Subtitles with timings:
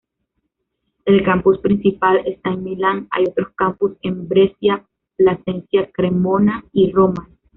[1.05, 4.83] El campus principal está en Milán, hay otros campus en Brescia,
[5.17, 7.29] Plasencia-Cremona y Roma.